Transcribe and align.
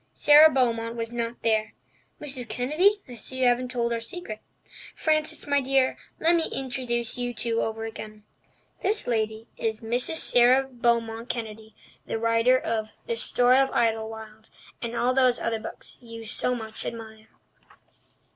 Sara 0.13 0.49
Beaumont 0.49 0.95
was 0.95 1.13
not 1.13 1.43
there. 1.43 1.75
Mrs. 2.19 2.49
Kennedy, 2.49 3.03
I 3.07 3.13
see 3.13 3.37
you 3.41 3.45
haven't 3.45 3.69
told 3.69 3.93
our 3.93 3.99
secret. 3.99 4.39
Frances, 4.95 5.45
my 5.45 5.61
dear, 5.61 5.95
let 6.19 6.33
me 6.35 6.49
introduce 6.51 7.19
you 7.19 7.35
two 7.35 7.61
over 7.61 7.85
again. 7.85 8.23
This 8.81 9.05
lady 9.05 9.47
is 9.57 9.81
Mrs. 9.81 10.15
Sara 10.15 10.67
Beaumont 10.67 11.29
Kennedy, 11.29 11.75
the 12.07 12.17
writer 12.17 12.57
of 12.57 12.89
The 13.05 13.15
Story 13.15 13.57
of 13.59 13.69
Idlewild 13.69 14.49
and 14.81 14.95
all 14.95 15.13
those 15.13 15.37
other 15.39 15.59
books 15.59 15.99
you 16.01 16.25
so 16.25 16.55
much 16.55 16.83
admire." 16.83 17.27